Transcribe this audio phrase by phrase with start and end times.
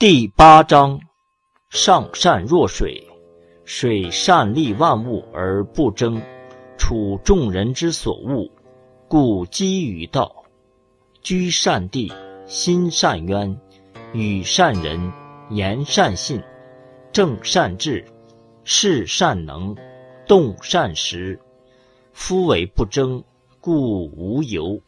[0.00, 1.00] 第八章：
[1.70, 3.04] 上善若水，
[3.64, 6.22] 水善利万物而不争，
[6.76, 8.48] 处众人之所恶，
[9.08, 10.44] 故几于道。
[11.20, 12.12] 居善地，
[12.46, 13.60] 心善渊，
[14.12, 15.12] 与善人，
[15.50, 16.40] 言善信，
[17.10, 18.04] 正善治，
[18.62, 19.76] 事善能，
[20.28, 21.40] 动善时。
[22.12, 23.24] 夫为不争，
[23.60, 24.80] 故无尤。